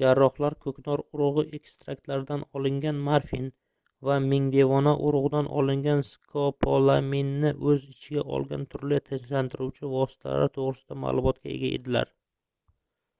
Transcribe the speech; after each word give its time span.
jarrohlar 0.00 0.54
koʻknor 0.66 1.00
urugʻi 1.16 1.42
ekstraktlaridan 1.58 2.44
olingan 2.60 3.02
morfin 3.08 3.50
va 4.10 4.16
mingdevona 4.30 4.94
urugʻidan 5.10 5.52
olingan 5.64 6.02
skopolaminni 6.12 7.52
oʻz 7.74 7.86
ichiga 7.94 8.26
olgan 8.40 8.66
turli 8.76 9.04
tinchlantiruvchi 9.12 9.94
vositalar 9.98 10.56
toʻgʻrisida 10.58 11.02
maʼlumotga 11.06 11.54
ega 11.60 11.74
edilar 11.80 12.14